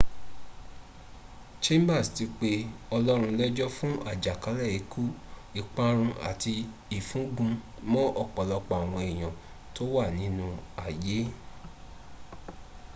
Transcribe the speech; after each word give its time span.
chambers 1.63 2.07
ti 2.15 2.25
pé 2.39 2.51
ọlọ́run 2.95 3.37
lẹ́jọ̀ 3.39 3.69
fún 3.77 3.93
àjàkálẹ̀ 4.11 4.75
ikú 4.79 5.01
ìparun 5.61 6.09
àti 6.29 6.53
ìfúngun 6.97 7.51
mọ́ 7.91 8.05
ọ̀pọ̀lọpọ̀ 8.21 8.77
àwọn 8.83 9.01
èèyàn 9.09 9.35
tó 9.75 9.81
wà 9.95 10.05
nínú 10.19 10.45
ay 10.85 10.95